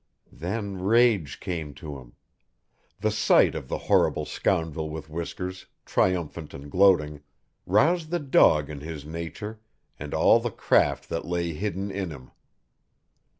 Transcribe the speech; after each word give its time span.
Then 0.33 0.77
rage 0.79 1.39
came 1.39 1.75
to 1.75 1.99
him. 1.99 2.13
The 3.01 3.11
sight 3.11 3.53
of 3.53 3.67
the 3.67 3.77
horrible 3.77 4.25
scoundrel 4.25 4.89
with 4.89 5.11
whiskers, 5.11 5.67
triumphant 5.85 6.55
and 6.55 6.71
gloating, 6.71 7.21
roused 7.67 8.09
the 8.09 8.17
dog 8.17 8.67
in 8.67 8.79
his 8.79 9.05
nature, 9.05 9.59
and 9.99 10.15
all 10.15 10.39
the 10.39 10.49
craft 10.49 11.07
that 11.09 11.25
lay 11.25 11.53
hidden 11.53 11.91
in 11.91 12.09
him. 12.09 12.31